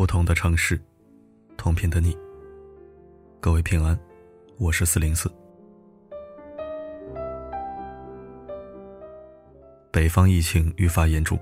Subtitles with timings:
[0.00, 0.80] 不同的城市，
[1.58, 2.16] 同频的你。
[3.38, 4.00] 各位平安，
[4.56, 5.30] 我是四零四。
[9.90, 11.38] 北方疫情愈发严重，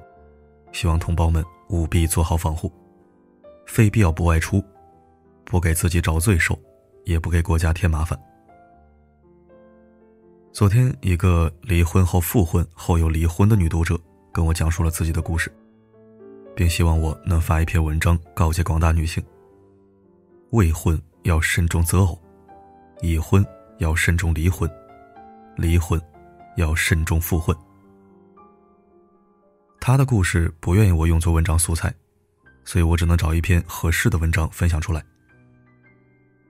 [0.73, 2.69] 希望同胞们务必做好防护，
[3.65, 4.61] 非必要不外出，
[5.45, 6.59] 不给自己找罪受，
[7.05, 8.21] 也不给国家添麻烦。
[10.53, 13.97] 昨天，一个离婚后复婚后又离婚的女读者
[14.33, 15.49] 跟我讲述了自己的故事，
[16.59, 19.25] 并希望我能发一篇文章告诫广大女性：
[20.51, 22.21] 未婚要慎重择偶，
[23.01, 23.47] 已婚
[23.79, 24.69] 要慎重离婚，
[25.57, 26.03] 离婚
[26.57, 27.57] 要慎重复婚。
[29.79, 31.95] 她的故事不愿意我用作文章素材，
[32.65, 35.01] 所以我只能找一篇合适的文章分享出来。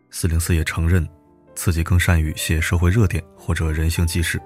[0.08, 1.06] 四零四也承认。
[1.54, 4.40] 自己更善于写社会热点或者人性纪事，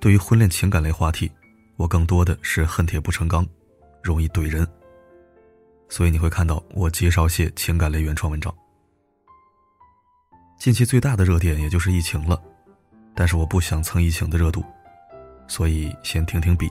[0.00, 1.30] 对于婚恋情感类话题，
[1.76, 3.46] 我更多的是恨铁不成钢，
[4.06, 4.66] 容易怼人。
[5.88, 8.52] 所以你会看到我极少写情感类原创文章。
[10.58, 12.40] 近期最大的热点也就是疫情了，
[13.14, 14.64] 但是我不想蹭疫情的热度，
[15.46, 16.70] 所以先停停笔，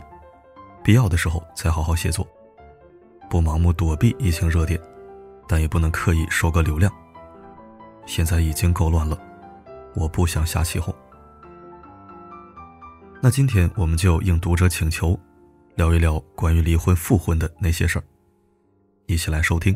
[0.83, 2.27] 必要的时候再好好写作，
[3.29, 4.81] 不盲目躲避疫情热点，
[5.47, 6.91] 但也不能刻意收割流量。
[8.05, 9.17] 现在已经够乱了。
[9.95, 10.93] 我不想瞎起哄。
[13.21, 15.17] 那今天我们就应读者请求，
[15.75, 18.03] 聊一聊关于离婚复婚的那些事儿。
[19.07, 19.75] 一起来收听。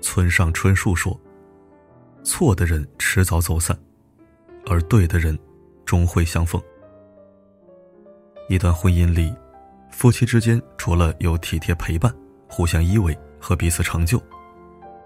[0.00, 1.18] 村上春树说
[2.22, 3.78] ：“错的人迟早走散，
[4.66, 5.36] 而对的人
[5.84, 6.60] 终会相逢。”
[8.48, 9.34] 一段婚姻里。
[9.90, 12.14] 夫妻之间除了有体贴陪伴、
[12.46, 14.22] 互相依偎和彼此成就，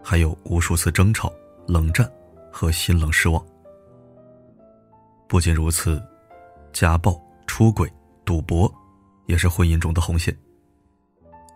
[0.02, 1.32] 还有无数次争吵、
[1.66, 2.10] 冷战
[2.50, 3.44] 和心冷失望。
[5.28, 6.02] 不仅如此，
[6.72, 7.90] 家暴、出轨、
[8.24, 8.72] 赌博
[9.26, 10.36] 也是婚姻中的红线。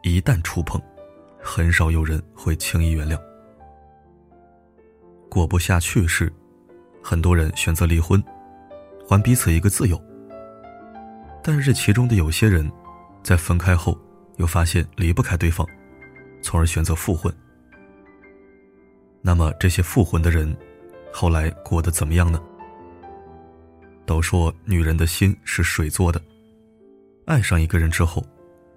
[0.03, 0.81] 一旦触碰，
[1.41, 3.21] 很少有人会轻易原谅。
[5.29, 6.33] 过不下去时，
[7.03, 8.23] 很多人选择离婚，
[9.09, 10.01] 还彼此一个自由。
[11.43, 12.71] 但是其中的有些人。
[13.23, 13.99] 在分开后，
[14.37, 15.67] 又发现离不开对方，
[16.41, 17.35] 从而选择复婚。
[19.27, 20.57] 那么这些复婚的人，
[21.13, 22.41] 后来过得怎么样呢？
[24.07, 26.23] 都说女人的心是水做的，
[27.27, 28.25] 爱上一个人之后，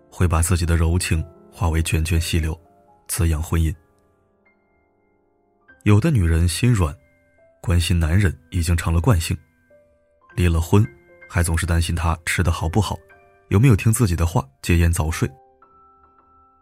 [0.10, 2.60] 会把自己的柔情化为涓涓细流，
[3.08, 3.72] 滋养婚姻。
[5.84, 6.98] 有的女人心软，
[7.62, 9.38] 关心男人已经成了惯性，
[10.36, 10.84] 离了婚，
[11.30, 12.98] 还总是担心他吃的好不好。
[13.50, 15.30] 有没有听自己的话戒烟早睡？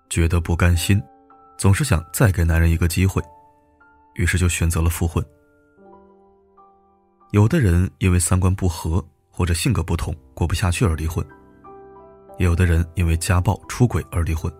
[0.09, 1.01] 觉得不甘心，
[1.57, 3.23] 总是想再给男人一个机会，
[4.17, 5.25] 于是就选择了复婚。
[7.31, 11.25] 有的人因为三观不合或者性格不同过不下去而离婚，
[12.37, 14.51] 也有的人因为家暴出轨而离婚。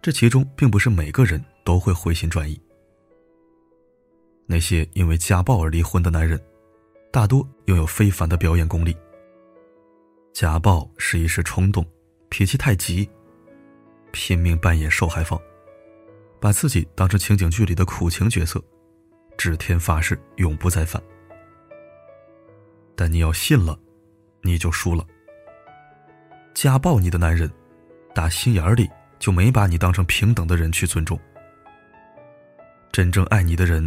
[0.00, 2.60] 这其中并不是每个人都会回心转意。
[4.46, 6.40] 那些因为家暴而离婚的男人，
[7.10, 8.96] 大多拥有非凡的表演功力。
[10.32, 11.84] 家暴是一时冲动，
[12.28, 13.08] 脾气太急，
[14.12, 15.40] 拼命扮演受害方，
[16.40, 18.62] 把自己当成情景剧里的苦情角色，
[19.36, 21.02] 指天发誓永不再犯。
[22.94, 23.78] 但你要信了，
[24.42, 25.06] 你就输了。
[26.54, 27.50] 家暴你的男人，
[28.14, 28.88] 打心眼里
[29.18, 31.18] 就没把你当成平等的人去尊重。
[32.90, 33.86] 真正爱你的人，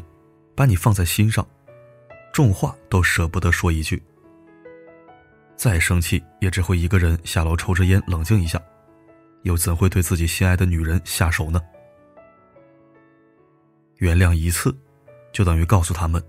[0.56, 1.48] 把你放在心上，
[2.32, 4.02] 重话都舍不得说一句。
[5.56, 8.62] 再生气，也只会一个人下楼抽支烟，冷静一下，
[9.42, 11.60] 又怎会对自己心爱的女人下手呢？
[14.00, 14.74] 原谅一次，
[15.34, 16.24] 就等于告诉他们，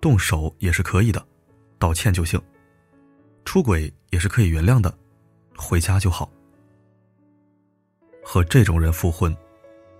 [0.00, 1.24] 动手也是可以的，
[1.78, 2.40] 道歉就行。
[3.44, 4.92] 出轨也是可以原谅的，
[5.56, 6.28] 回家就好。
[8.24, 9.34] 和这种人复婚，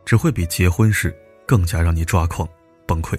[0.04, 2.46] 只会比结婚时更加让你抓狂、
[2.84, 3.16] 崩溃。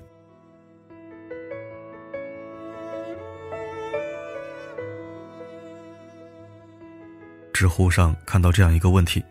[7.53, 9.23] 知乎上看到这样一个问题：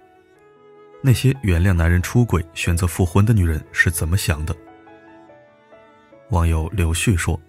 [1.01, 4.55] 那些原谅男人出轨、选择复婚的女人是怎么想的？
[6.31, 7.41] 网友刘旭说：“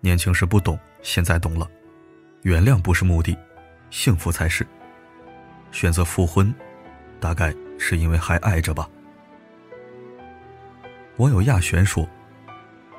[0.00, 1.68] 年轻时不懂，现在懂了，
[2.42, 3.36] 原谅不是目的，
[3.90, 4.64] 幸福才是。
[5.72, 6.54] 选择复婚，
[7.18, 8.88] 大概是因为还爱着吧。”
[11.18, 12.08] 网友亚璇说：“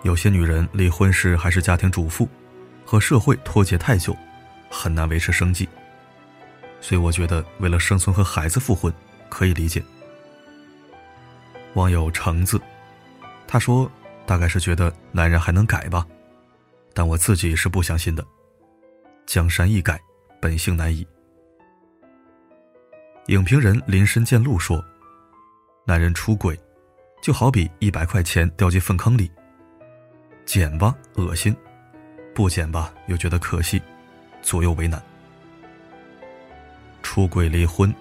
[0.04, 2.28] 有些女人离婚时还是家庭主妇，
[2.84, 4.16] 和社会脱节太久，
[4.70, 5.70] 很难维持生计。”
[6.82, 8.94] 所以我觉得，为了生存和孩子复婚，
[9.30, 9.84] 可以理解。
[11.74, 12.60] 网友橙子，
[13.48, 13.90] 他说
[14.26, 16.06] ：“大概是觉得男人还能改吧，
[16.94, 18.26] 但我自己是不相信的。
[19.26, 20.00] 江山易改，
[20.42, 21.06] 本性难移。
[23.28, 24.84] 影评人林深见鹿说
[25.86, 26.58] ：“男人出轨，
[27.22, 29.30] 就好比一百块钱掉进粪坑里，
[30.46, 31.56] 捡吧恶心，
[32.34, 33.82] 不捡吧又觉得可惜，
[34.42, 35.02] 左右为难。
[37.04, 37.94] 出轨离婚，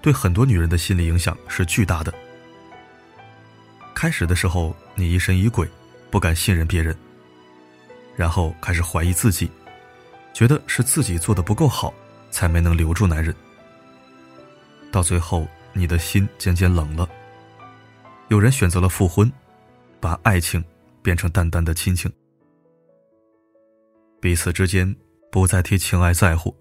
[0.00, 2.12] 对很多女人的心理影响是巨大的。
[3.94, 5.68] 开始的时候，你疑神疑鬼，
[6.10, 6.96] 不敢信任别人，
[8.16, 9.50] 然后开始怀疑自己，
[10.32, 11.92] 觉得是自己做的不够好，
[12.30, 13.34] 才没能留住男人。”
[14.92, 17.08] 到最后，你的心渐渐冷了。
[18.28, 19.30] 有人选择了复婚，
[20.00, 20.64] 把爱情
[21.02, 22.10] 变成淡淡的亲情，
[24.20, 24.94] 彼此之间
[25.32, 26.54] 不再提情爱在乎，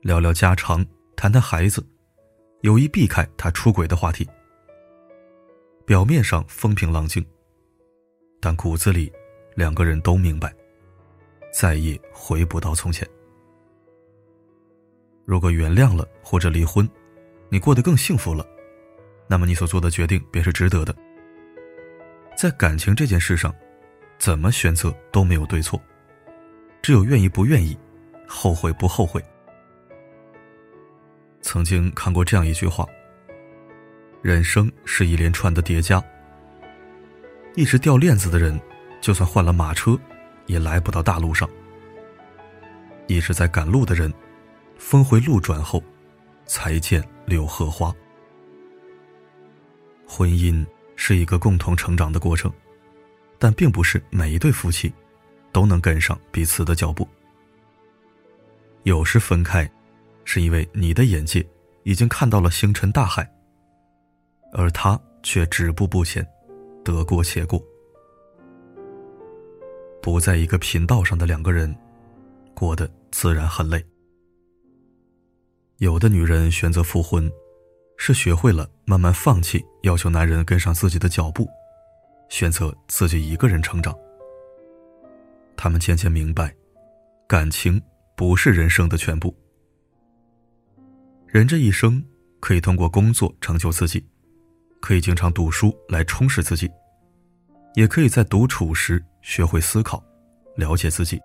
[0.00, 0.84] 聊聊家常，
[1.14, 1.84] 谈谈孩子，
[2.62, 4.28] 有意避开他出轨的话题。
[5.86, 7.24] 表面上风平浪静，
[8.40, 9.10] 但骨子里，
[9.54, 10.54] 两个人都明白，
[11.52, 13.08] 再也回不到从前。
[15.24, 16.88] 如果原谅了或者离婚，
[17.48, 18.46] 你过得更幸福了，
[19.26, 20.94] 那么你所做的决定便是值得的。
[22.36, 23.54] 在感情这件事上，
[24.18, 25.80] 怎么选择都没有对错，
[26.82, 27.78] 只有愿意不愿意，
[28.26, 29.24] 后悔不后悔。
[31.48, 32.86] 曾经看过这样一句话：
[34.20, 36.04] 人生是一连串的叠加，
[37.54, 38.60] 一直掉链子的人，
[39.00, 39.98] 就算换了马车，
[40.44, 41.48] 也来不到大路上；
[43.06, 44.12] 一直在赶路的人，
[44.76, 45.82] 峰回路转后。
[46.44, 47.94] 才见柳荷花。
[50.06, 50.66] 婚姻
[50.96, 52.50] 是一个共同成长的过程，
[53.38, 54.90] 但并不是每一对夫妻
[55.52, 57.06] 都能跟上彼此的脚步。
[58.84, 59.70] 有时分开，
[60.30, 61.42] 是因为你的眼界
[61.84, 63.26] 已经看到了星辰大海，
[64.52, 66.22] 而他却止步不前，
[66.84, 67.58] 得过且过。
[70.02, 71.74] 不在一个频道上的两个人，
[72.52, 73.82] 过得自然很累。
[75.78, 77.32] 有的女人选择复婚，
[77.96, 81.48] 是学会了慢慢放弃要求男人跟上自己的脚步，
[82.28, 83.96] 选择自己一个人成长。
[85.56, 86.54] 他们渐渐明白，
[87.26, 87.80] 感情
[88.14, 89.34] 不是人生的全部。
[91.28, 92.02] 人这一生
[92.40, 94.04] 可以通过工作成就自己，
[94.80, 96.70] 可以经常读书来充实自己，
[97.74, 100.02] 也可以在独处时学会思考，
[100.56, 101.20] 了解自己。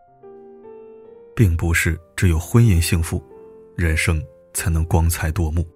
[1.36, 3.24] 并不是只有婚姻幸福，
[3.76, 4.24] 人生。
[4.54, 5.68] 才能光彩夺目。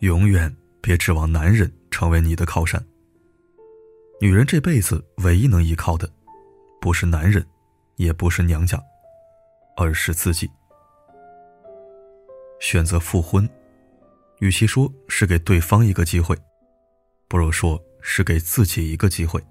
[0.00, 2.78] 永远别指望男人成为你的靠山。
[4.20, 6.06] 女人这辈子唯一能依靠的，
[6.78, 7.42] 不是男人，
[7.96, 8.78] 也不是娘家，
[9.78, 10.46] 而是自己。
[12.58, 13.48] 选择复婚，
[14.40, 16.36] 与其说是给对方一个机会，
[17.28, 19.42] 不如说是给自己一个机会。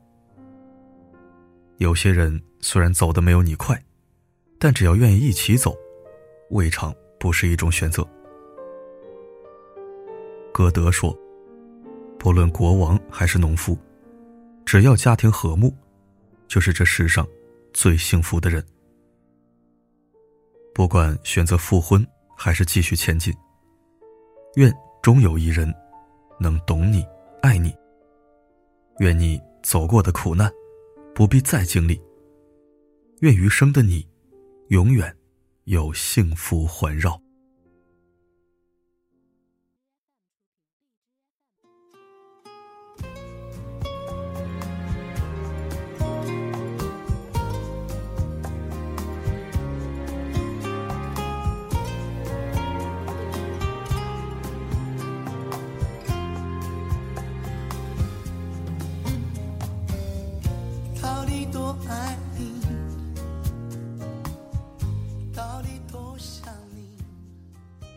[1.78, 3.82] 有些人虽然走的没有你快，
[4.58, 5.76] 但只要愿意一起走。
[6.52, 8.08] 未尝不是一种选择。
[10.54, 11.18] 歌德说
[12.20, 13.78] ：“不论国王还是农夫，
[14.66, 15.76] 只要家庭和睦，
[16.48, 17.28] 就是这世上
[17.74, 18.64] 最幸福的人。”
[20.74, 23.34] 不管选择复婚还是继续前进，
[24.56, 25.74] 愿终有一人
[26.40, 27.06] 能懂你、
[27.42, 27.76] 爱你。
[29.00, 30.52] 愿你走过的苦难
[31.14, 32.02] 不必再经历。
[33.22, 34.08] 愿余生的你
[34.70, 35.16] 永远。
[35.66, 37.20] 有幸福环绕。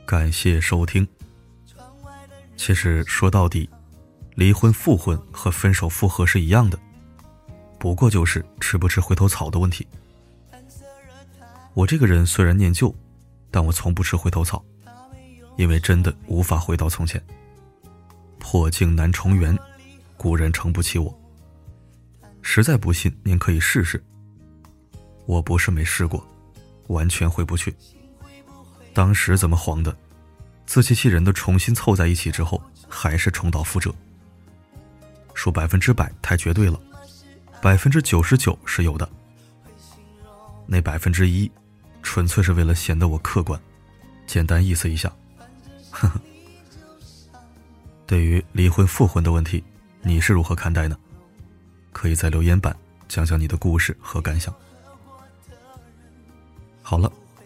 [0.09, 1.07] 感谢收听。
[2.57, 3.69] 其实说到底，
[4.37, 6.79] 离婚复婚和分手复合是一样的，
[7.79, 9.87] 不过就是吃不吃回头草的问题。
[11.75, 12.95] 我这个人虽然念旧，
[13.51, 14.65] 但我从不吃回头草，
[15.59, 17.23] 因为真的无法回到从前。
[18.39, 19.55] 破镜难重圆，
[20.17, 21.15] 古人撑不起我。
[22.41, 24.03] 实在不信，您可以试试。
[25.27, 26.27] 我不是没试过，
[26.87, 27.77] 完全回不去。
[28.99, 29.97] 当时怎么黄的，
[30.67, 33.95] 自欺欺人的重新凑在一起之后，还是重蹈覆辙。
[35.35, 36.81] 说百分之百太绝对了，
[37.63, 39.09] 百分之九十九是有的。
[40.67, 41.49] 那百分之一，
[42.03, 43.61] 纯粹是为了显得我客观，
[44.27, 45.09] 简单意思一下。
[45.93, 46.21] 呵呵。
[48.05, 49.63] 对于离婚复婚的问题，
[50.03, 50.99] 你是如何看待呢？
[51.93, 52.77] 可以在留言板
[53.07, 54.53] 讲讲你的故事和感想。
[56.83, 57.13] 好了，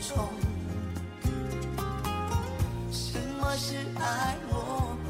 [0.00, 0.28] 重？
[2.90, 4.36] 什么是爱？
[4.48, 5.08] 我不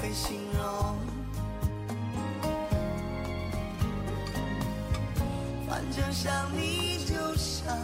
[0.00, 0.60] 会形容。
[5.68, 7.76] 反正想你就像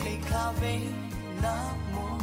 [0.00, 0.80] 黑咖啡
[1.40, 1.48] 那
[1.92, 2.13] 么。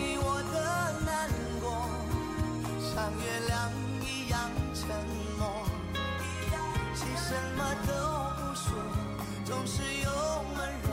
[0.00, 0.56] 你我的
[1.04, 1.28] 难
[1.60, 1.84] 过
[2.80, 4.40] 像月亮一样
[4.74, 4.88] 沉
[5.38, 5.42] 默，
[6.94, 7.92] 其实什么都
[8.40, 8.64] 不说，
[9.44, 10.08] 总是用
[10.56, 10.89] 温柔。